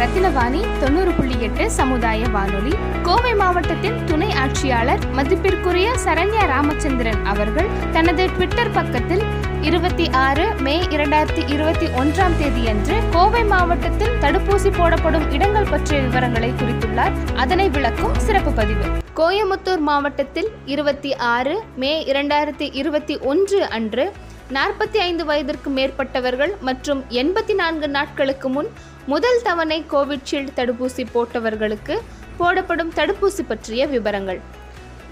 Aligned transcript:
ரத்தினவாணி 0.00 0.60
தொண்ணூறு 0.80 1.10
புள்ளி 1.10 1.36
எட்டு 1.40 1.70
சமுதாய 1.70 2.28
வானொலி. 2.28 2.74
கோவை 3.02 3.34
மாவட்டத்தின் 3.34 4.04
துணை 4.04 4.32
ஆட்சியாளர் 4.32 5.04
மதிப்பிற்குரிய 5.12 5.92
சரண்யா 6.04 6.46
ராமச்சந்திரன் 6.46 7.24
அவர்கள் 7.24 7.68
தனது 7.92 8.26
ட்விட்டர் 8.26 8.70
பக்கத்தில் 8.70 9.22
இருபத்தி 9.60 10.10
ஆறு 10.10 10.54
மே 10.60 10.80
இரண்டாயிரத்தி 10.80 11.50
இருபத்தி 11.50 11.86
ஒன்றாம் 11.86 12.36
தேதியன்று 12.38 12.96
கோவை 13.12 13.44
மாவட்டத்தில் 13.44 14.12
தடுப்பூசி 14.20 14.72
போடப்படும் 14.76 15.30
இடங்கள் 15.30 15.70
பற்றிய 15.70 16.00
விவரங்களை 16.00 16.52
குறித்துள்ளார். 16.52 17.12
அதனை 17.36 17.68
விளக்கும் 17.68 18.14
சிறப்பு 18.16 18.50
பதிவு. 18.50 18.84
கோயமுத்தூர் 19.16 19.78
மாவட்டத்தில் 19.78 20.48
இருபத்தி 20.64 21.14
ஆறு 21.16 21.62
மே 21.76 22.04
இரண்டாயிரத்தி 22.12 22.68
இருபத்தி 22.72 23.18
ஒன்று 23.18 23.68
அன்று 23.68 24.12
நாற்பத்தி 24.54 24.98
ஐந்து 24.98 25.24
வயதிற்கு 25.24 25.70
மேற்பட்டவர்கள் 25.70 26.52
மற்றும் 26.60 27.04
எண்பத்தி 27.10 27.54
நான்கு 27.54 27.88
நாட்களுக்கு 27.88 28.48
முன் 28.48 28.68
முதல் 29.06 29.40
தவணை 29.42 29.84
கோவிட்ஷீல்டு 29.92 30.52
தடுப்பூசி 30.56 31.04
போட்டவர்களுக்கு 31.14 31.94
போடப்படும் 32.36 32.92
தடுப்பூசி 32.96 33.42
பற்றிய 33.46 33.86
விவரங்கள். 33.86 34.40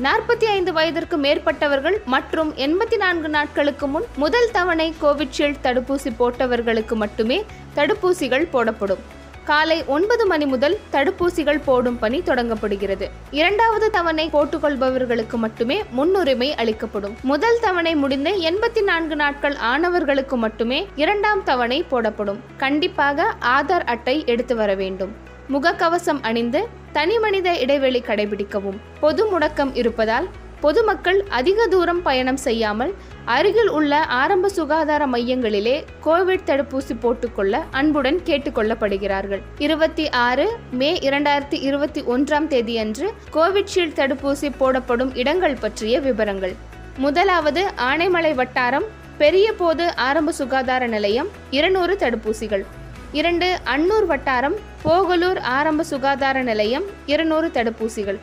நாற்பத்தி 0.02 0.46
ஐந்து 0.56 0.72
வயதிற்கு 0.72 1.16
மேற்பட்டவர்கள் 1.16 2.04
மற்றும் 2.04 2.54
எண்பத்தி 2.54 2.96
நான்கு 2.96 3.28
நாட்களுக்கு 3.28 3.86
முன் 3.86 4.04
முதல் 4.16 4.48
தவணை 4.52 4.94
கோவிட்ஷீல்டு 5.02 5.62
தடுப்பூசி 5.62 6.12
போட்டவர்களுக்கு 6.18 6.94
மட்டுமே 6.94 7.44
தடுப்பூசிகள் 7.74 8.50
போடப்படும். 8.50 8.98
காலை 9.44 9.84
ஒன்பது 9.84 10.26
மணி 10.26 10.46
முதல் 10.46 10.78
தடுப்பூசிகள் 10.92 11.60
போடும் 11.64 11.98
பணி 11.98 12.18
தொடங்கப்படுகிறது. 12.18 13.10
இரண்டாவது 13.30 13.90
தவணை 13.90 14.30
போட்டுக்கொள்பவர்களுக்கு 14.32 15.36
மட்டுமே 15.36 15.82
முன்னுரிமை 15.90 16.54
அளிக்கப்படும். 16.54 17.16
முதல் 17.22 17.58
தவணை 17.60 17.94
முடிந்து 17.94 18.30
எண்பத்தி 18.30 18.82
நான்கு 18.82 19.16
நாட்கள் 19.16 19.56
ஆனவர்களுக்கு 19.72 20.36
மட்டுமே 20.36 20.86
இரண்டாம் 20.96 21.44
தவணை 21.44 21.82
போடப்படும். 21.82 22.40
கண்டிப்பாக 22.56 23.34
ஆதார் 23.40 23.84
அட்டை 23.84 24.22
எடுத்து 24.26 24.56
வர 24.56 24.74
வேண்டும். 24.74 25.12
முகக்கவசம் 25.52 26.22
அணிந்து 26.22 26.68
தனிமனித 26.92 27.58
இடைவெளி 27.58 28.02
கடைபிடிக்கவும். 28.06 28.78
பொது 29.00 29.38
முடக்கம் 29.38 29.70
இருப்பதால் 29.74 30.28
பொதுமக்கள் 30.64 31.18
அதிக 31.28 31.66
தூரம் 31.66 32.02
பயணம் 32.02 32.38
செய்யாமல் 32.44 32.92
அருகில் 33.24 33.70
உள்ள 33.70 33.92
ஆரம்ப 34.18 34.48
சுகாதார 34.48 35.02
மையங்களிலே 35.06 35.74
கோவிட் 36.04 36.46
தடுப்பூசி 36.46 36.94
போட்டுக்கொள்ள 37.00 37.60
அன்புடன் 37.70 38.20
கேட்டுக்கொள்ளப்படுகிறார்கள் 38.24 39.42
இருபத்தி 39.58 40.04
ஆறு 40.18 40.46
மே 40.80 40.90
இரண்டாயிரத்தி 41.08 41.58
இருபத்தி 41.68 42.02
ஒன்றாம் 42.14 42.46
தேதியன்று 42.46 43.08
கோவிட்ஷீல்டு 43.36 43.96
தடுப்பூசி 44.00 44.50
போடப்படும் 44.58 45.12
இடங்கள் 45.14 45.56
பற்றிய 45.56 46.00
விவரங்கள் 46.00 46.54
முதலாவது 46.98 47.64
ஆனைமலை 47.90 48.32
வட்டாரம் 48.34 48.86
பெரிய 49.18 49.48
போது 49.52 49.84
ஆரம்ப 50.06 50.32
சுகாதார 50.32 50.86
நிலையம் 50.86 51.28
இருநூறு 51.50 51.94
தடுப்பூசிகள். 51.94 52.64
இரண்டு 53.12 53.48
அன்னூர் 53.74 54.06
வட்டாரம் 54.12 54.56
போகலூர் 54.84 55.40
ஆரம்ப 55.58 55.84
சுகாதார 55.92 56.42
நிலையம் 56.42 56.86
இருநூறு 57.06 57.48
தடுப்பூசிகள். 57.58 58.18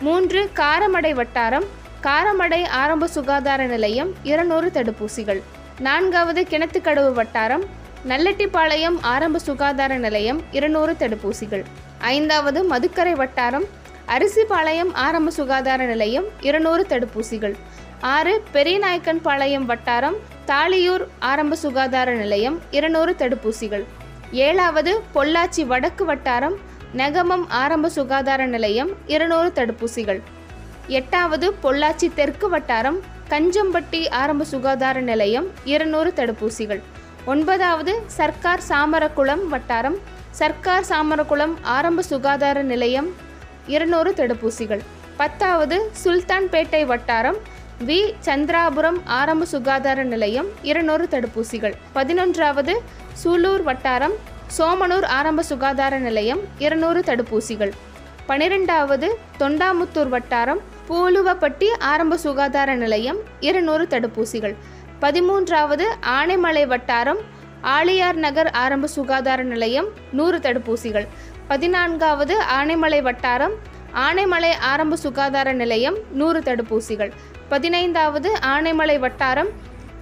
மூன்று 0.00 0.40
காரமடை 0.60 1.12
வட்டாரம் 1.20 1.66
காரமடை 2.02 2.66
ஆரம்ப 2.66 3.06
சுகாதார 3.06 3.66
நிலையம் 3.66 4.14
இருநூறு 4.22 4.70
தடுப்பூசிகள். 4.74 5.40
நான்காவது 5.78 6.46
கிணத்துக்கடவு 6.50 7.12
வட்டாரம் 7.12 7.64
நல்லட்டிப்பாளையம் 8.08 8.96
ஆரம்ப 9.00 9.38
சுகாதார 9.38 9.96
நிலையம் 9.96 10.42
இருநூறு 10.50 10.92
தடுப்பூசிகள். 10.98 11.62
ஐந்தாவது 11.98 12.68
மதுக்கரை 12.68 13.12
வட்டாரம் 13.12 13.64
அரிசிபாளையம் 14.08 14.92
ஆரம்ப 14.92 15.30
சுகாதார 15.30 15.84
நிலையம் 15.84 16.24
இருநூறு 16.40 16.86
தடுப்பூசிகள். 16.88 17.54
ஆறு 18.00 18.44
பெரியநாயக்கன்பாளையம் 18.52 19.64
வட்டாரம் 19.64 20.16
தாளியூர் 20.46 21.06
ஆரம்ப 21.18 21.56
சுகாதார 21.56 22.12
நிலையம் 22.12 22.60
இருநூறு 22.70 23.14
தடுப்பூசிகள். 23.18 23.84
ஏழாவது 24.32 25.02
பொள்ளாச்சி 25.14 25.66
வடக்கு 25.66 26.04
வட்டாரம் 26.04 26.54
நெகமம் 26.96 27.44
ஆரம்ப 27.48 27.88
சுகாதார 27.88 28.46
நிலையம் 28.46 28.90
இருநூறு 29.06 29.52
தடுப்பூசிகள். 29.54 30.20
எட்டாவது 30.86 31.56
பொள்ளாச்சி 31.62 32.14
தெற்கு 32.14 32.58
வட்டாரம் 32.58 32.98
கஞ்சம்பட்டி 33.28 34.10
ஆரம்ப 34.10 34.44
சுகாதார 34.44 35.00
நிலையம் 35.00 35.46
இருநூறு 35.64 36.12
தடுப்பூசிகள். 36.16 36.80
ஒன்பதாவது 37.24 38.02
சர்க்கார் 38.06 38.60
சாமரகுளம் 38.68 39.46
வட்டாரம் 39.48 39.96
சர்க்கார் 40.30 40.84
சாமரகுளம் 40.88 41.54
ஆரம்ப 41.62 42.02
சுகாதார 42.02 42.62
நிலையம் 42.62 43.08
இருநூறு 43.66 44.12
தடுப்பூசிகள். 44.16 44.80
பத்தாவது 45.16 45.90
சுல்தான்பேட்டை 46.04 46.86
வட்டாரம் 46.86 47.36
வி. 47.86 48.14
சந்திராபுரம் 48.24 49.00
ஆரம்ப 49.04 49.44
சுகாதார 49.44 50.02
நிலையம் 50.02 50.46
இருநூறு 50.62 51.08
தடுப்பூசிகள். 51.10 51.74
பதினொன்றாவது 51.94 52.74
சூலூர் 53.24 53.62
வட்டாரம் 53.62 54.12
சோமனூர் 54.58 55.04
ஆரம்ப 55.04 55.42
சுகாதார 55.42 55.98
நிலையம் 55.98 56.40
இருநூறு 56.58 57.00
தடுப்பூசிகள். 57.00 57.70
பனிரெண்டாவது 58.26 59.18
தொண்டாமுத்தூர் 59.38 60.08
வட்டாரம் 60.08 60.60
பூலுவப்பட்டி 60.88 61.68
ஆரம்ப 61.78 62.16
சுகாதார 62.16 62.74
நிலையம் 62.74 63.16
இருநூறு 63.40 63.86
தடுப்பூசிகள். 63.90 64.54
பதிமூன்றாவது 65.00 65.84
ஆனைமலை 66.18 66.66
வட்டாரம் 66.66 67.20
ஆளியார் 67.60 68.14
நகர் 68.14 68.50
ஆரம்ப 68.50 68.86
சுகாதார 68.86 69.42
நிலையம் 69.42 69.86
நூறு 70.12 70.38
தடுப்பூசிகள். 70.38 71.06
பதினான்காவது 71.48 72.34
ஆனைமலை 72.60 73.02
வட்டாரம் 73.02 73.52
ஆனைமலை 73.94 74.52
ஆரம்ப 74.60 74.96
சுகாதார 74.96 75.52
நிலையம் 75.52 75.96
நூறு 76.12 76.40
தடுப்பூசிகள். 76.40 77.12
பதினைந்தாவது 77.48 78.38
ஆனைமலை 78.46 78.98
வட்டாரம் 78.98 79.48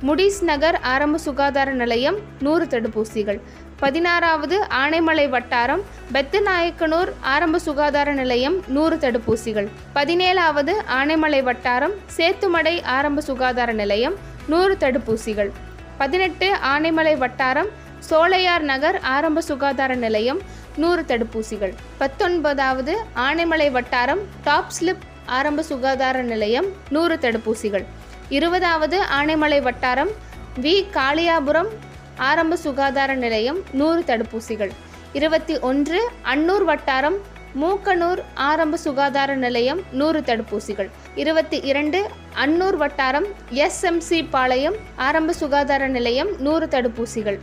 முடிஸ் 0.02 0.44
நகர் 0.44 0.81
ஆரம்ப 0.81 1.19
சுகாதார 1.19 1.70
நிலையம் 1.70 2.16
நூறு 2.41 2.64
தடுப்பூசிகள். 2.64 3.41
பதினாறாவது 3.81 4.67
ஆனைமலை 4.85 5.29
வட்டாரம் 5.29 5.83
பெத்தநாயக்கனூர் 6.13 7.11
ஆரம்ப 7.21 7.59
சுகாதார 7.59 8.13
நிலையம் 8.13 8.57
நூறு 8.67 8.97
தடுப்பூசிகள். 8.97 9.69
பதினேழாவது 9.95 10.73
ஆனைமலை 10.99 11.43
வட்டாரம் 11.43 11.95
சேத்துமடை 12.17 12.85
ஆரம்ப 12.85 13.21
சுகாதார 13.21 13.73
நிலையம் 13.73 14.17
நூறு 14.49 14.77
தடுப்பூசிகள். 14.81 15.51
பதினெட்டு 15.99 16.55
ஆனைமலை 16.75 17.17
வட்டாரம் 17.17 17.71
சோலையார் 18.11 18.61
நகர் 18.61 19.01
ஆரம்ப 19.01 19.41
சுகாதார 19.41 19.95
நிலையம் 19.95 20.41
நூறு 20.77 21.05
தடுப்பூசிகள். 21.09 21.75
பத்தொன்பதாவது 21.99 22.97
ஆனைமலை 23.17 23.71
வட்டாரம் 23.71 24.21
டாப் 24.45 24.73
ஸ்லிப் 24.81 25.05
ஆரம்ப 25.27 25.62
சுகாதார 25.62 26.23
நிலையம் 26.23 26.67
நூறு 26.89 27.19
தடுப்பூசிகள். 27.21 27.85
இருபதாவது 28.29 29.03
ஆனைமலை 29.21 29.62
வட்டாரம் 29.62 30.11
வி. 30.61 30.75
காளியாபுரம் 30.95 31.71
ஆரம்ப 32.28 32.56
சுகாதார 32.56 33.14
நிலையம் 33.14 33.58
நூறு 33.72 34.00
தடுப்பூசிகள். 34.06 34.72
இருபத்தி 35.12 35.58
ஒன்று 35.58 36.00
அன்னூர் 36.34 36.64
வட்டாரம் 36.64 37.16
மூக்கனூர் 37.60 38.20
ஆரம்ப 38.34 38.76
சுகாதார 38.76 39.34
நிலையம் 39.34 39.81
நூறு 39.92 40.20
தடுப்பூசிகள். 40.20 40.91
இருபத்தி 41.14 41.58
இரண்டு 41.70 42.00
அன்னூர் 42.44 42.76
வட்டாரம் 42.76 43.26
எஸ்எம்சி 43.50 44.26
பாளையம் 44.31 44.76
ஆரம்ப 44.97 45.32
சுகாதார 45.32 45.88
நிலையம் 45.88 46.28
நூறு 46.38 46.66
தடுப்பூசிகள். 46.66 47.38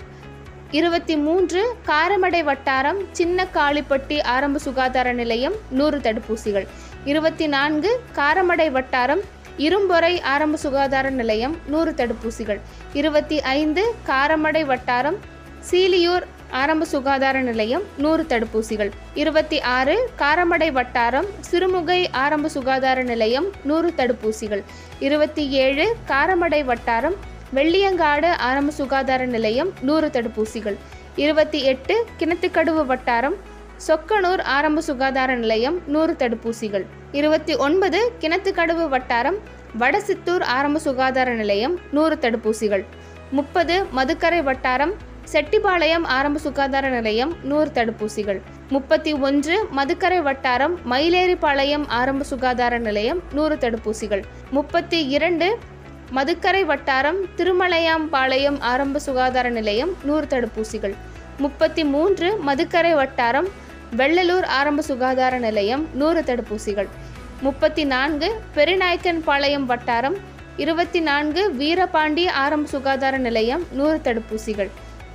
இருபத்தி 0.72 1.18
மூன்று 1.18 1.76
காரமடை 1.86 2.44
வட்டாரம் 2.44 3.00
சின்ன 3.12 3.48
காளிப்பட்டி 3.54 4.22
ஆரம்ப 4.24 4.60
சுகாதார 4.60 5.14
நிலையம் 5.14 5.54
நூறு 5.70 5.98
தடுப்பூசிகள். 5.98 6.68
இருபத்தி 7.06 7.48
நான்கு 7.48 7.92
காரமடை 8.16 8.72
வட்டாரம் 8.72 9.22
இரும்பொறை 9.58 10.22
ஆரம்ப 10.22 10.58
சுகாதார 10.58 11.10
நிலையம் 11.10 11.58
நூறு 11.68 11.92
தடுப்பூசிகள். 11.92 12.60
இருபத்தி 12.94 13.42
ஐந்து 13.42 13.84
காரமடை 14.08 14.66
வட்டாரம் 14.66 15.18
சீலியூர் 15.72 16.26
ஆரம்ப 16.52 16.86
சுகாதார 16.86 17.42
நிலையம் 17.42 17.84
நூறு 17.98 18.26
தடுப்பூசிகள். 18.30 18.92
இருபத்தி 19.14 19.62
ஆறு 19.62 20.10
காரமடை 20.20 20.72
வட்டாரம் 20.72 21.26
சிறுமுகை 21.52 22.08
ஆரம்ப 22.12 22.50
சுகாதார 22.50 23.04
நிலையம் 23.04 23.48
நூறு 23.64 23.94
தடுப்பூசிகள். 23.98 24.64
இருபத்தி 25.00 25.50
ஏழு 25.50 25.96
காரமடை 26.08 26.64
வட்டாரம் 26.64 27.18
வெள்ளியங்காடு 27.56 28.30
ஆரம்ப 28.38 28.72
சுகாதார 28.72 29.26
நிலையம் 29.26 29.74
நூறு 29.82 30.08
தடுப்பூசிகள். 30.08 30.78
இருபத்தி 31.16 31.64
எட்டு 31.64 32.06
கிணத்துக்கடுவு 32.20 32.86
வட்டாரம் 32.86 33.38
சொக்கனூர் 33.86 34.42
ஆரம்ப 34.42 34.82
சுகாதார 34.82 35.36
நிலையம் 35.36 35.82
நூறு 35.88 36.16
தடுப்பூசிகள். 36.20 36.86
இருபத்தி 37.12 37.56
ஒன்பது 37.56 38.12
கிணத்துக்கடுவு 38.20 38.86
வட்டாரம் 38.90 39.38
வடசித்தூர் 39.80 40.44
ஆரம்ப 40.44 40.80
சுகாதார 40.80 41.34
நிலையம் 41.34 41.80
நூறு 41.92 42.18
தடுப்பூசிகள். 42.22 42.86
முப்பது 43.32 43.86
மதுக்கரை 43.96 44.44
வட்டாரம் 44.44 44.94
செட்டிபாளையம் 45.32 46.06
ஆரம்ப 46.06 46.40
சுகாதார 46.40 46.90
நிலையம் 46.90 47.36
நூறு 47.44 47.72
தடுப்பூசிகள். 47.74 48.42
முப்பத்தி 48.70 49.14
ஒன்று 49.14 49.68
மதுக்கரை 49.76 50.22
வட்டாரம் 50.22 50.78
மயிலேறிபாளையம் 50.92 51.86
ஆரம்ப 51.88 52.24
சுகாதார 52.24 52.78
நிலையம் 52.78 53.22
நூறு 53.34 53.56
தடுப்பூசிகள். 53.56 54.24
முப்பத்தி 54.50 55.08
இரண்டு 55.08 55.60
மதுக்கரை 56.16 56.66
வட்டாரம் 56.66 57.18
திருமலையாம்பாளையம் 57.38 58.60
ஆரம்ப 58.60 59.00
சுகாதார 59.00 59.50
நிலையம் 59.50 59.96
நூறு 60.04 60.26
தடுப்பூசிகள். 60.30 60.94
முப்பத்தி 61.38 61.84
மூன்று 61.84 62.42
மதுக்கரை 62.46 62.94
வட்டாரம் 62.94 63.48
வெள்ளலூர் 63.96 64.46
ஆரம்ப 64.46 64.82
சுகாதார 64.82 65.38
நிலையம் 65.38 65.88
நூறு 65.94 66.22
தடுப்பூசிகள். 66.22 66.88
முப்பத்தி 67.42 67.84
நான்கு 67.84 68.42
பெருநாயக்கன்பாளையம் 68.56 69.66
வட்டாரம் 69.66 70.16
இருபத்தி 70.58 71.00
நான்கு 71.00 71.54
வீரபாண்டி 71.60 72.28
ஆரம்ப 72.28 72.68
சுகாதார 72.68 73.18
நிலையம் 73.18 73.68
நூறு 73.72 74.02
தடுப்பூசிகள். 74.04 74.70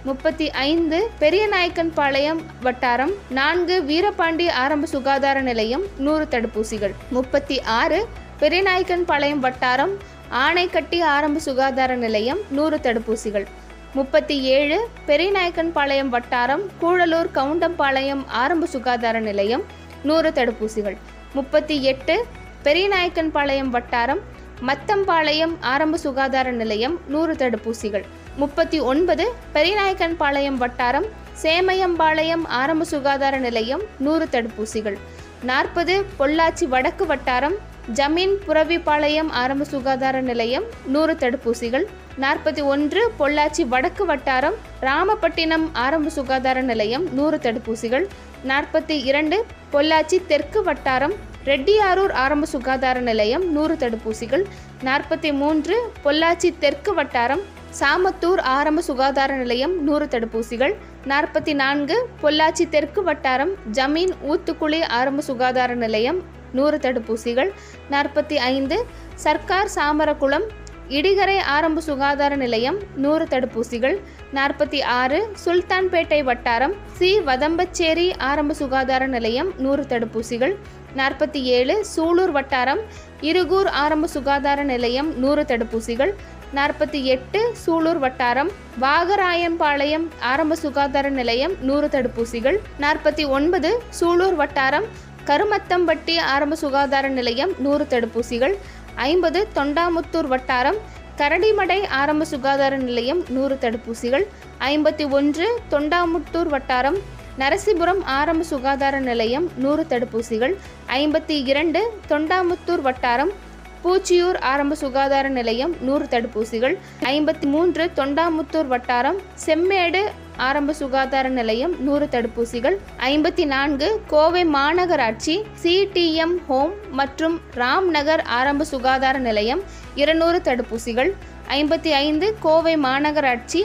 முப்பத்தி 0.04 0.50
ஐந்து 0.50 1.10
பெரியநாயக்கன்பாளையம் 1.20 2.40
வட்டாரம் 2.62 3.12
நான்கு 3.30 3.84
வீரபாண்டி 3.88 4.48
ஆரம்ப 4.48 4.86
சுகாதார 4.86 5.40
நிலையம் 5.40 5.82
நூறு 5.98 6.26
தடுப்பூசிகள். 6.30 6.94
முப்பத்தி 7.10 7.60
ஆறு 7.60 8.08
பெரியநாயக்கன்பாளையம் 8.40 9.38
வட்டாரம் 9.38 9.90
ஆணைக்கட்டி 10.32 11.02
ஆரம்ப 11.02 11.38
சுகாதார 11.38 11.94
நிலையம் 11.94 12.38
நூறு 12.50 12.76
தடுப்பூசிகள். 12.82 13.44
முப்பத்தி 13.94 14.42
ஏழு 14.42 14.88
பெரியநாயக்கன்பாளையம் 15.06 16.12
வட்டாரம் 16.12 16.62
கூழலூர் 16.82 17.28
கவுண்டம்பாளையம் 17.34 18.26
ஆரம்ப 18.26 18.66
சுகாதார 18.66 19.20
நிலையம் 19.20 19.64
நூறு 20.02 20.30
தடுப்பூசிகள். 20.30 20.96
முப்பத்தி 21.34 21.82
எட்டு 21.82 22.26
பெரியநாயக்கன்பாளையம் 22.64 23.72
வட்டாரம் 23.76 24.20
மத்தம்பாளையம் 24.66 25.54
ஆரம்ப 25.60 25.96
சுகாதார 25.96 26.50
நிலையம் 26.50 27.00
நூறு 27.08 27.34
தடுப்பூசிகள். 27.34 28.04
முப்பத்தி 28.36 28.80
ஒன்பது 28.80 29.32
பெரியநாயக்கன்பாளையம் 29.54 30.60
வட்டாரம் 30.64 31.08
சேமையம்பாளையம் 31.42 32.46
ஆரம்ப 32.46 32.84
சுகாதார 32.84 33.36
நிலையம் 33.36 33.82
நூறு 33.98 34.28
தடுப்பூசிகள். 34.32 34.98
நாற்பது 35.42 36.06
பொள்ளாச்சி 36.18 36.64
வடக்கு 36.64 37.06
வட்டாரம் 37.06 37.54
ஜமீன் 37.96 38.34
புரவிப்பாளையம் 38.44 39.30
ஆரம்ப 39.34 39.64
சுகாதார 39.64 40.16
நிலையம் 40.22 40.66
நூறு 40.86 41.14
தடுப்பூசிகள் 41.14 41.86
நாற்பத்தி 42.18 42.62
ஒன்று 42.64 43.00
பொள்ளாச்சி 43.18 43.62
வடக்கு 43.68 44.04
வட்டாரம் 44.04 44.56
ராமப்பட்டினம் 44.82 45.66
ஆரம்ப 45.78 46.10
சுகாதார 46.10 46.62
நிலையம் 46.62 47.04
நூறு 47.12 47.38
தடுப்பூசிகள் 47.38 48.06
நாற்பத்தி 48.44 48.96
இரண்டு 49.02 49.36
பொள்ளாச்சி 49.72 50.18
தெற்கு 50.26 50.60
வட்டாரம் 50.62 51.14
ரெட்டியாரூர் 51.46 52.14
ஆரம்ப 52.16 52.46
சுகாதார 52.46 52.98
நிலையம் 53.00 53.44
நூறு 53.52 53.76
தடுப்பூசிகள் 53.76 54.44
நாற்பத்தி 54.84 55.32
மூன்று 55.32 55.76
பொள்ளாச்சி 56.04 56.50
தெற்கு 56.58 56.92
வட்டாரம் 56.94 57.42
சாமத்தூர் 57.78 58.42
ஆரம்ப 58.50 58.82
சுகாதார 58.82 59.32
நிலையம் 59.36 59.74
நூறு 59.84 60.06
தடுப்பூசிகள் 60.06 60.74
நாற்பத்தி 61.06 61.54
நான்கு 61.54 61.96
பொள்ளாச்சி 62.22 62.66
தெற்கு 62.68 63.02
வட்டாரம் 63.02 63.52
ஜமீன் 63.72 64.14
ஊத்துக்குளி 64.28 64.80
ஆரம்ப 64.90 65.22
சுகாதார 65.22 65.74
நிலையம் 65.74 66.20
நூறு 66.52 66.78
தடுப்பூசிகள் 66.78 67.50
நாற்பத்தி 67.90 68.36
ஐந்து 68.48 68.78
சர்க்கார் 69.24 69.72
சாமரகுளம் 69.74 70.46
இடிகரை 70.92 71.36
ஆரம்ப 71.52 71.82
சுகாதார 71.82 72.32
நிலையம் 72.36 72.78
நூறு 72.96 73.24
தடுப்பூசிகள் 73.26 73.96
நாற்பத்தி 74.34 74.78
ஆறு 74.94 75.18
சுல்தான்பேட்டை 75.44 76.20
வட்டாரம் 76.24 76.74
சி 76.96 77.10
வதம்பச்சேரி 77.28 78.08
ஆரம்ப 78.28 78.54
சுகாதார 78.54 79.06
நிலையம் 79.06 79.50
நூறு 79.58 79.84
தடுப்பூசிகள் 79.86 80.54
நாற்பத்தி 80.96 81.40
ஏழு 81.52 81.74
சூலூர் 81.90 82.32
வட்டாரம் 82.32 82.80
இருகூர் 83.22 83.70
ஆரம்ப 83.78 84.08
சுகாதார 84.08 84.60
நிலையம் 84.64 85.10
நூறு 85.20 85.42
தடுப்பூசிகள் 85.44 86.12
நாற்பத்தி 86.54 86.98
எட்டு 87.12 87.40
சூலூர் 87.62 88.00
வட்டாரம் 88.00 88.50
வாகராயம்பாளையம் 88.82 90.04
ஆரம்ப 90.24 90.56
சுகாதார 90.56 91.06
நிலையம் 91.10 91.54
நூறு 91.62 91.88
தடுப்பூசிகள் 91.88 92.58
நாற்பத்தி 92.78 93.24
ஒன்பது 93.30 93.70
சூலூர் 94.00 94.36
வட்டாரம் 94.36 94.86
கருமத்தம்பட்டி 95.26 96.14
ஆரம்ப 96.26 96.54
சுகாதார 96.56 97.06
நிலையம் 97.10 97.52
நூறு 97.58 97.84
தடுப்பூசிகள் 97.86 98.54
ஐம்பது 99.02 99.40
தொண்டாமுத்தூர் 99.54 100.28
வட்டாரம் 100.28 100.78
கரடிமடை 101.18 101.78
ஆரம்ப 101.92 102.24
சுகாதார 102.24 102.74
நிலையம் 102.80 103.20
நூறு 103.28 103.54
தடுப்பூசிகள் 103.60 104.24
ஐம்பத்தி 104.64 105.04
ஒன்று 105.10 105.46
தொண்டாமுத்தூர் 105.70 106.50
வட்டாரம் 106.50 106.98
நரசிபுரம் 107.38 108.02
ஆரம்ப 108.10 108.44
சுகாதார 108.44 108.96
நிலையம் 109.00 109.46
நூறு 109.56 109.82
தடுப்பூசிகள் 109.88 110.54
ஐம்பத்தி 110.96 111.36
இரண்டு 111.44 111.80
தொண்டாமுத்தூர் 112.08 112.82
வட்டாரம் 112.82 113.32
பூச்சியூர் 113.82 114.38
ஆரம்ப 114.44 114.74
சுகாதார 114.74 115.26
நிலையம் 115.30 115.72
நூறு 115.80 116.04
தடுப்பூசிகள் 116.06 116.74
ஐம்பத்தி 117.08 117.46
மூன்று 117.46 117.84
தொண்டாமுத்தூர் 117.96 118.68
வட்டாரம் 118.68 119.18
செம்மேடு 119.44 120.02
ஆரம்ப 120.40 120.74
சுகாதார 120.74 121.26
நிலையம் 121.30 121.74
நூறு 121.80 122.06
தடுப்பூசிகள் 122.06 122.76
ஐம்பத்தி 123.08 123.44
நான்கு 123.46 123.88
கோவை 124.08 124.42
மாநகராட்சி 124.54 125.34
சிடிஎம் 125.62 126.36
ஹோம் 126.46 126.74
மற்றும் 126.92 127.36
ராம்நகர் 127.56 128.22
ஆரம்ப 128.32 128.64
சுகாதார 128.64 129.18
நிலையம் 129.20 129.62
இருநூறு 129.94 130.40
தடுப்பூசிகள் 130.40 131.10
ஐம்பத்தி 131.52 131.92
ஐந்து 131.98 132.28
கோவை 132.40 132.74
மாநகராட்சி 132.84 133.62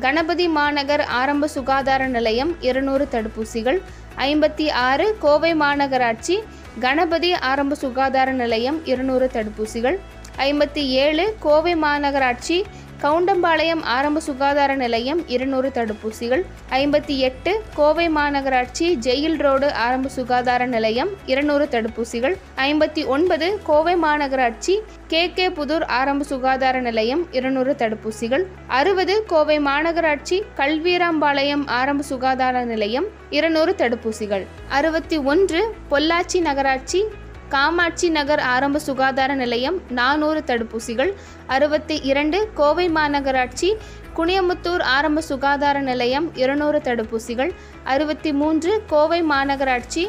கணபதி 0.00 0.46
மாநகர் 0.52 1.02
ஆரம்ப 1.18 1.48
சுகாதார 1.48 2.02
நிலையம் 2.08 2.52
இருநூறு 2.60 3.04
தடுப்பூசிகள் 3.12 3.78
ஐம்பத்தி 4.24 4.66
ஆறு 4.82 5.06
கோவை 5.18 5.52
மாநகராட்சி 5.58 6.36
கணபதி 6.80 7.30
ஆரம்ப 7.42 7.74
சுகாதார 7.74 8.28
நிலையம் 8.32 8.78
இருநூறு 8.84 9.26
தடுப்பூசிகள் 9.32 9.96
ஐம்பத்தி 10.38 10.82
ஏழு 10.96 11.24
கோவை 11.38 11.72
மாநகராட்சி 11.76 12.56
கவுண்டம்பாளையம் 13.02 13.82
ஆரம்ப 13.88 14.18
சுகாதார 14.20 14.74
நிலையம் 14.74 15.20
இருநூறு 15.28 15.68
தடுப்பூசிகள் 15.70 16.42
ஐம்பத்தி 16.76 17.14
எட்டு 17.18 17.52
கோவை 17.74 18.06
மாநகராட்சி 18.10 18.86
ஜெயில் 19.00 19.36
ரோடு 19.40 19.68
ஆரம்ப 19.78 20.10
சுகாதார 20.14 20.66
நிலையம் 20.66 21.10
இருநூறு 21.26 21.64
தடுப்பூசிகள் 21.66 22.36
ஐம்பத்தி 22.62 23.02
ஒன்பது 23.06 23.48
கோவை 23.64 23.94
மாநகராட்சி 23.96 24.76
கே 25.08 25.22
கே 25.30 25.46
புதூர் 25.50 25.84
ஆரம்ப 25.92 26.24
சுகாதார 26.24 26.80
நிலையம் 26.80 27.22
இருநூறு 27.32 27.74
தடுப்பூசிகள் 27.74 28.46
அறுபது 28.72 29.16
கோவை 29.26 29.58
மாநகராட்சி 29.60 30.38
கல்வீராம்பாளையம் 30.60 31.66
ஆரம்ப 31.74 32.08
சுகாதார 32.08 32.64
நிலையம் 32.64 33.06
இருநூறு 33.30 33.74
தடுப்பூசிகள் 33.74 34.46
அறுபத்தி 34.70 35.18
ஒன்று 35.26 35.62
பொள்ளாச்சி 35.90 36.40
நகராட்சி 36.40 37.02
காமாட்சி 37.48 38.08
நகர் 38.10 38.42
ஆரம்ப 38.46 38.78
சுகாதார 38.78 39.34
நிலையம் 39.34 39.76
நானூறு 39.90 40.40
தடுப்பூசிகள் 40.46 41.10
அறுபத்தி 41.46 41.96
இரண்டு 42.02 42.38
கோவை 42.54 42.86
மாநகராட்சி 42.90 43.68
குனியமுத்தூர் 44.14 44.82
ஆரம்ப 44.88 45.22
சுகாதார 45.22 45.78
நிலையம் 45.80 46.26
இருநூறு 46.34 46.78
தடுப்பூசிகள் 46.80 47.52
அறுபத்தி 47.84 48.30
மூன்று 48.32 48.72
கோவை 48.86 49.20
மாநகராட்சி 49.24 50.04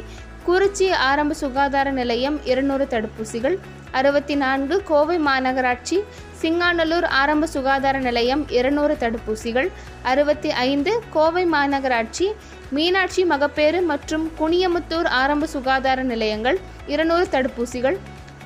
குறிச்சி 0.47 0.87
ஆரம்ப 1.01 1.33
சுகாதார 1.33 1.87
நிலையம் 1.91 2.37
இருநூறு 2.45 2.85
தடுப்பூசிகள் 2.85 3.57
அறுபத்தி 3.91 4.35
நான்கு 4.35 4.75
கோவை 4.83 5.17
மாநகராட்சி 5.19 5.97
சிங்காநல்லூர் 6.39 7.07
ஆரம்ப 7.19 7.47
சுகாதார 7.47 7.97
நிலையம் 7.99 8.43
இருநூறு 8.49 8.93
தடுப்பூசிகள் 8.95 9.69
அறுபத்தி 10.03 10.49
ஐந்து 10.63 10.91
கோவை 11.09 11.43
மாநகராட்சி 11.53 12.27
மீனாட்சி 12.71 13.23
மகப்பேறு 13.25 13.79
மற்றும் 13.85 14.25
குனியமுத்தூர் 14.39 15.09
ஆரம்ப 15.15 15.47
சுகாதார 15.47 15.99
நிலையங்கள் 16.03 16.57
இருநூறு 16.87 17.27
தடுப்பூசிகள் 17.31 17.97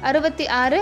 அறுபத்தி 0.01 0.45
ஆறு 0.55 0.79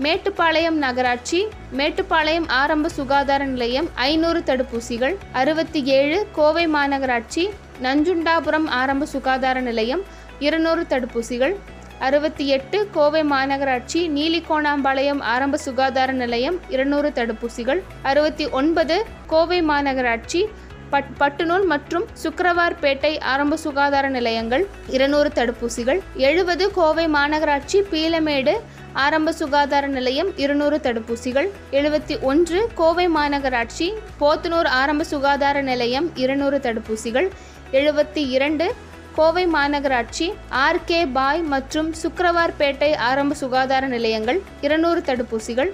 மேட்டுப்பாளையம் 0.00 0.76
நகராட்சி 0.78 1.38
மேட்டுப்பாளையம் 1.76 2.46
ஆரம்ப 2.56 2.90
சுகாதார 2.90 3.42
நிலையம் 3.46 3.88
ஐநூறு 4.04 4.40
தடுப்பூசிகள் 4.42 5.14
அறுபத்தி 5.32 5.80
ஏழு 5.94 6.18
கோவை 6.32 6.64
மாநகராட்சி 6.74 7.44
நஞ்சுண்டாபுரம் 7.82 8.68
ஆரம்ப 8.74 9.06
சுகாதார 9.06 9.60
நிலையம் 9.60 10.04
இருநூறு 10.40 10.82
தடுப்பூசிகள் 10.88 11.54
அறுபத்தி 11.98 12.48
எட்டு 12.48 12.88
கோவை 12.92 13.22
மாநகராட்சி 13.22 14.00
நீலிகோணாம்பாளையம் 14.16 15.20
ஆரம்ப 15.20 15.56
சுகாதார 15.56 16.12
நிலையம் 16.12 16.60
இருநூறு 16.68 17.08
தடுப்பூசிகள். 17.14 17.80
அறுபத்தி 18.02 18.48
ஒன்பது 18.48 19.04
கோவை 19.26 19.62
மாநகராட்சி 19.62 20.44
பட் 20.90 21.08
பட்டுநூல் 21.20 21.64
மற்றும் 21.64 22.04
சுக்கரவார்பேட்டை 22.22 23.20
ஆரம்ப 23.20 23.56
சுகாதார 23.56 24.08
நிலையங்கள் 24.08 24.66
இருநூறு 24.88 25.30
தடுப்பூசிகள். 25.34 26.00
எழுபது 26.14 26.70
கோவை 26.70 27.06
மாநகராட்சி 27.06 27.80
பீலமேடு 27.90 28.54
ஆரம்ப 28.92 29.32
சுகாதார 29.32 29.86
நிலையம் 29.86 30.36
இருநூறு 30.36 30.80
தடுப்பூசிகள். 30.82 31.48
எழுபத்தி 31.70 32.20
ஒன்று 32.20 32.70
கோவை 32.74 33.08
மாநகராட்சி 33.08 33.92
போத்தனூர் 34.20 34.66
ஆரம்ப 34.66 35.04
சுகாதார 35.04 35.62
நிலையம் 35.62 36.10
இருநூறு 36.14 36.58
தடுப்பூசிகள். 36.58 37.30
எழுபத்தி 37.72 38.22
இரண்டு 38.28 38.74
கோவை 39.18 39.42
மாநகராட்சி 39.48 40.26
ஆர்கே 40.58 40.98
பாய் 41.12 41.40
மற்றும் 41.44 41.88
சுக்கரவார்பேட்டை 42.00 42.90
ஆரம்ப 43.06 43.36
சுகாதார 43.40 43.86
நிலையங்கள் 43.88 44.38
இருநூறு 44.60 45.00
தடுப்பூசிகள் 45.00 45.70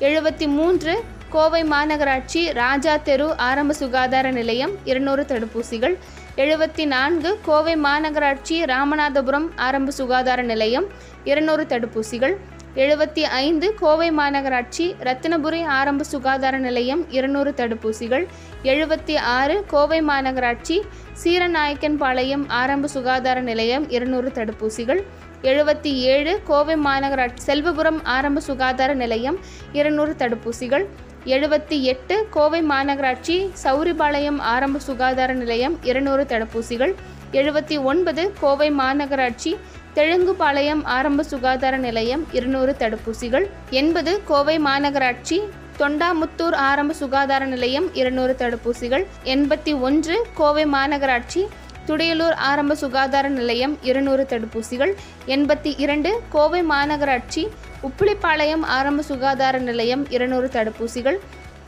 எழுபத்தி 0.00 0.46
மூன்று 0.50 0.94
கோவை 1.30 1.62
மாநகராட்சி 1.64 2.40
ராஜா 2.54 2.94
தெரு 3.02 3.28
ஆரம்ப 3.42 3.74
சுகாதார 3.74 4.32
நிலையம் 4.32 4.74
இருநூறு 4.84 5.22
தடுப்பூசிகள் 5.24 5.94
எழுபத்தி 6.36 6.84
நான்கு 6.86 7.30
கோவை 7.42 7.74
மாநகராட்சி 7.78 8.58
ராமநாதபுரம் 8.66 9.48
ஆரம்ப 9.60 9.92
சுகாதார 9.92 10.42
நிலையம் 10.42 10.86
இருநூறு 11.24 11.64
தடுப்பூசிகள் 11.66 12.34
எழுபத்தி 12.74 13.20
ஐந்து 13.20 13.74
கோவை 13.74 14.10
மாநகராட்சி 14.10 14.94
ரத்தினபுரி 15.02 15.64
ஆரம்ப 15.64 16.04
சுகாதார 16.04 16.58
நிலையம் 16.58 17.10
இருநூறு 17.10 17.54
தடுப்பூசிகள். 17.56 18.26
எழுபத்தி 18.62 19.16
ஆறு 19.18 19.64
கோவை 19.66 20.00
மாநகராட்சி 20.00 20.80
சீரநாயக்கன்பாளையம் 21.24 22.44
ஆரம்ப 22.48 22.86
சுகாதார 22.86 23.40
நிலையம் 23.40 23.90
இருநூறு 23.90 24.32
தடுப்பூசிகள். 24.34 25.02
எழுபத்தி 25.42 25.92
ஏழு 25.92 26.40
கோவை 26.44 26.74
மாநகராட்சி 26.74 27.42
செல்வபுரம் 27.46 28.00
ஆரம்ப 28.02 28.40
சுகாதார 28.40 28.94
நிலையம் 28.94 29.38
இருநூறு 29.72 30.14
தடுப்பூசிகள். 30.18 30.86
எழுபத்தி 31.24 31.80
எட்டு 31.80 32.26
கோவை 32.30 32.62
மாநகராட்சி 32.62 33.50
சௌரிபாளையம் 33.64 34.38
ஆரம்ப 34.38 34.78
சுகாதார 34.78 35.32
நிலையம் 35.32 35.78
இருநூறு 35.82 36.24
தடுப்பூசிகள். 36.28 36.94
எழுபத்தி 37.32 37.82
ஒன்பது 37.82 38.32
கோவை 38.40 38.70
மாநகராட்சி 38.70 39.56
தெலுங்குபாளையம் 39.94 40.82
ஆரம்ப 40.88 41.22
சுகாதார 41.22 41.74
நிலையம் 41.78 42.22
இருநூறு 42.32 42.72
தடுப்பூசிகள் 42.78 43.46
எண்பது 43.70 44.12
கோவை 44.24 44.54
மாநகராட்சி 44.60 45.38
தொண்டாமுத்தூர் 45.78 46.56
ஆரம்ப 46.62 46.94
சுகாதார 46.94 47.42
நிலையம் 47.46 47.88
இருநூறு 47.94 48.32
தடுப்பூசிகள் 48.34 49.04
எண்பத்தி 49.24 49.72
ஒன்று 49.80 50.14
கோவை 50.34 50.64
மாநகராட்சி 50.72 51.42
துடியலூர் 51.86 52.36
ஆரம்ப 52.42 52.74
சுகாதார 52.74 53.26
நிலையம் 53.30 53.74
இருநூறு 53.82 54.24
தடுப்பூசிகள் 54.24 54.92
எண்பத்தி 55.26 55.70
இரண்டு 55.76 56.10
கோவை 56.30 56.60
மாநகராட்சி 56.64 57.42
உப்பிலிப்பாளையம் 57.82 58.64
ஆரம்ப 58.70 59.02
சுகாதார 59.02 59.58
நிலையம் 59.60 60.04
இருநூறு 60.10 60.48
தடுப்பூசிகள் 60.48 61.18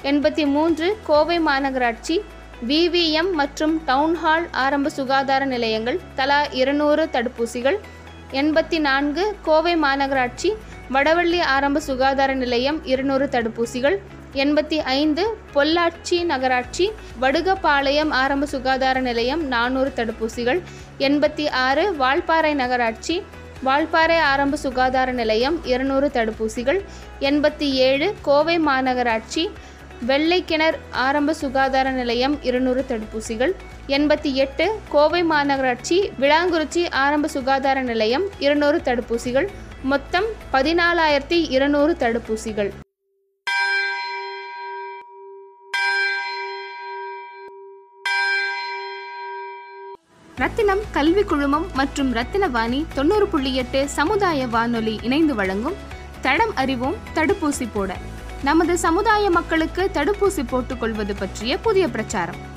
எண்பத்தி 0.05 0.47
மூன்று 0.47 0.89
கோவை 1.07 1.39
மாநகராட்சி 1.41 2.17
விவிஎம் 2.63 3.31
மற்றும் 3.33 3.75
டவுன்ஹால் 3.87 4.47
ஆரம்ப 4.59 4.91
சுகாதார 4.91 5.43
நிலையங்கள் 5.47 6.01
தலா 6.15 6.41
இருநூறு 6.53 7.05
தடுப்பூசிகள் 7.13 7.79
எண்பத்தி 8.41 8.79
நான்கு 8.79 9.25
கோவை 9.43 9.73
மாநகராட்சி 9.77 10.49
வடவள்ளி 10.93 11.41
ஆரம்ப 11.41 11.81
சுகாதார 11.81 12.35
நிலையம் 12.35 12.79
இருநூறு 12.85 13.27
தடுப்பூசிகள். 13.33 13.97
எண்பத்தி 14.33 14.77
ஐந்து 14.77 15.25
பொள்ளாச்சி 15.55 16.17
நகராட்சி 16.25 16.93
வடுகப்பாளையம் 17.21 18.11
ஆரம்ப 18.11 18.47
சுகாதார 18.47 19.01
நிலையம் 19.01 19.43
நானூறு 19.47 19.93
தடுப்பூசிகள். 19.97 20.61
எண்பத்தி 20.99 21.51
ஆறு 21.51 21.85
வால்பாறை 21.93 22.55
நகராட்சி 22.55 23.23
வால்பாறை 23.65 24.19
ஆரம்ப 24.19 24.57
சுகாதார 24.57 25.13
நிலையம் 25.13 25.65
இருநூறு 25.65 26.11
தடுப்பூசிகள். 26.15 26.81
எண்பத்தி 27.21 27.71
ஏழு 27.89 28.15
கோவை 28.23 28.59
மாநகராட்சி 28.61 29.45
வெள்ளைக்கிணர் 30.07 30.79
ஆரம்ப 30.91 31.35
சுகாதார 31.35 31.91
நிலையம் 31.91 32.43
இருநூறு 32.43 32.85
தடுப்பூசிகள். 32.89 33.55
எண்பத்தி 33.89 34.33
எட்டு 34.33 34.81
கோவை 34.89 35.25
மாநகராட்சி 35.25 36.11
விளாங்குறிச்சி 36.21 36.91
ஆரம்ப 36.91 37.29
சுகாதார 37.29 37.83
நிலையம் 37.83 38.25
இருநூறு 38.39 38.81
தடுப்பூசிகள். 38.85 39.49
மொத்தம் 39.83 40.25
பதினாலாயிரத்தி 40.53 41.51
இருநூறு 41.51 41.97
தடுப்பூசிகள். 41.99 42.71
ரத்தினம் 50.37 50.81
கல்வி 50.91 51.23
குழுமம் 51.23 51.67
மற்றும் 51.75 52.15
ரத்தினவாணி 52.15 52.85
தொண்ணூறு 52.95 53.27
புள்ளி 53.27 53.55
எட்டு 53.55 53.89
சமுதாய 53.89 54.47
வானொலி 54.47 54.99
இணைந்து 55.03 55.35
வழங்கும் 55.35 55.75
தடம் 56.21 56.55
அறிவோம் 56.55 56.97
தடுப்பூசி 57.15 57.69
போட. 57.73 57.97
நமது 58.43 58.79
சமுதாய 58.79 59.31
மக்களுக்கு 59.31 59.91
தடுப்பூசி 59.95 60.43
போட்டுக்கொள்வது 60.49 61.15
பற்றிய 61.19 61.59
புதிய 61.59 61.89
பிரச்சாரம். 61.89 62.53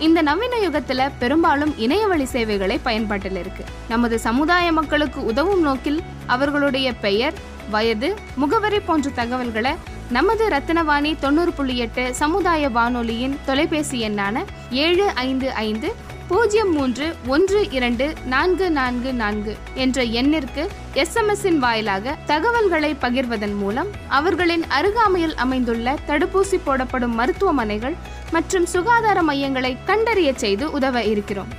இந்த 0.00 0.22
நவீன 0.22 0.56
யுகத்துல 0.56 1.10
பெரும்பாலும் 1.18 1.78
இணையவழி 1.78 2.24
சேவைகளை 2.24 2.80
பயன்பாட்டில் 2.82 3.36
இருக்கு. 3.36 3.64
நமது 3.88 4.18
சமுதாய 4.18 4.72
மக்களுக்கு 4.72 5.24
உதவும் 5.24 5.60
நோக்கில் 5.60 6.02
அவர்களுடைய 6.26 6.92
பெயர் 6.92 7.34
வயது 7.70 8.16
முகவரி 8.36 8.80
போன்ற 8.80 9.10
தகவல்களை 9.10 9.74
நமது 10.10 10.48
ரத்தினவாணி 10.48 11.18
தொண்ணூறு 11.18 11.52
புள்ளி 11.52 11.76
எட்டு 11.76 12.14
சமுதாய 12.14 12.68
வானொலியின் 12.68 13.38
தொலைபேசி 13.46 14.08
எண்ணான 14.08 14.44
ஏழு 14.70 15.10
ஐந்து 15.14 15.52
ஐந்து 15.52 15.94
பூஜ்ஜியம் 16.28 16.72
மூன்று 16.72 17.14
ஒன்று 17.26 17.70
இரண்டு 17.70 18.14
நான்கு 18.24 18.70
நான்கு 18.70 19.12
நான்கு 19.12 19.56
என்ற 19.74 20.02
எண்ணிற்கு 20.02 20.68
எஸ்எம்எஸ்ஸின் 20.94 21.58
வாயிலாக 21.58 22.16
தகவல்களை 22.26 22.96
பகிர்வதன் 23.00 23.54
மூலம் 23.54 23.88
அவர்களின் 24.08 24.64
அருகாமையில் 24.68 25.34
அமைந்துள்ள 25.34 25.96
தடுப்பூசி 26.06 26.60
போடப்படும் 26.64 27.14
மருத்துவமனைகள் 27.14 27.96
மற்றும் 28.34 28.66
சுகாதார 28.74 29.18
மையங்களை 29.28 29.70
கண்டறிய 29.88 30.30
செய்து 30.42 30.64
உதவ 30.78 31.02
இருக்கிறோம். 31.12 31.50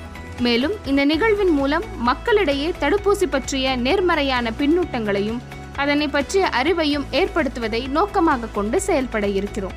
மேலும் 0.45 0.73
இந்த 0.91 1.01
நிகழ்வின் 1.11 1.53
மூலம் 1.57 1.85
மக்களிடையே 2.07 2.69
தடுப்பூசி 2.81 3.27
பற்றிய 3.35 3.75
நேர்மறையான 3.85 4.51
பின்னூட்டங்களையும் 4.59 5.39
அதனை 5.83 6.07
பற்றிய 6.07 6.49
அறிவையும் 6.59 7.07
ஏற்படுத்துவதை 7.21 7.81
நோக்கமாக 7.97 8.51
கொண்டு 8.57 8.77
செயல்பட 8.87 9.25
இருக்கிறோம். 9.37 9.75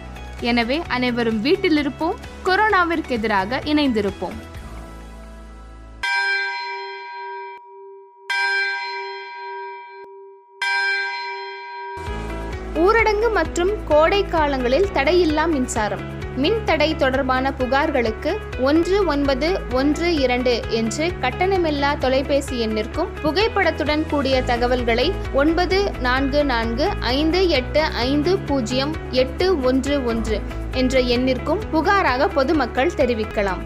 எனவே 0.50 0.78
அனைவரும் 0.96 1.40
வீட்டில் 1.46 1.78
இருப்போம் 1.82 2.18
கொரோனாவிற்கு 2.46 3.14
எதிராக 3.18 3.60
இணைந்திருப்போம். 3.72 4.36
ஊரடங்கு 12.84 13.28
மற்றும் 13.40 13.72
கோடை 13.88 14.22
காலங்களில் 14.36 14.92
தடையில்லா 14.94 15.46
மின்சாரம். 15.56 16.04
மின்தடை 16.42 16.97
தொடர்பான 16.97 17.52
புகார்களுக்கு 17.59 18.33
ஒன்று 18.61 19.04
ஒன்பது 19.07 19.49
ஒன்று 19.73 20.09
இரண்டு 20.14 20.52
என்று 20.71 21.07
கட்டணமில்லா 21.21 21.90
தொலைபேசி 21.99 22.66
எண்ணிற்கும் 22.66 23.11
புகைப்படத்துடன் 23.23 24.04
கூடிய 24.07 24.42
தகவல்களை 24.42 25.12
ஒன்பது 25.33 25.78
நான்கு 26.00 26.45
நான்கு 26.45 26.88
ஐந்து 27.00 27.49
எட்டு 27.49 27.83
ஐந்து 27.83 28.38
பூஜ்ஜியம் 28.38 28.95
எட்டு 29.11 29.61
ஒன்று 29.61 30.04
ஒன்று 30.04 30.38
என்ற 30.75 31.00
எண்ணிற்கும் 31.14 31.64
புகாராக 31.71 32.28
பொதுமக்கள் 32.28 32.97
தெரிவிக்கலாம். 32.97 33.62